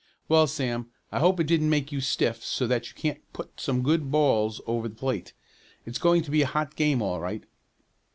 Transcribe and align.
"Well, 0.27 0.47
Sam, 0.47 0.89
I 1.11 1.19
hope 1.19 1.39
it 1.39 1.45
didn't 1.45 1.69
make 1.69 1.91
you 1.91 2.01
stiff 2.01 2.43
so 2.43 2.65
that 2.65 2.89
you 2.89 2.95
can't 2.95 3.19
put 3.33 3.59
some 3.61 3.83
good 3.83 4.09
balls 4.09 4.59
over 4.65 4.87
the 4.87 4.95
plate. 4.95 5.33
It's 5.85 5.99
going 5.99 6.23
to 6.23 6.31
be 6.31 6.41
a 6.41 6.47
hot 6.47 6.75
game 6.75 7.03
all 7.03 7.19
right." 7.19 7.43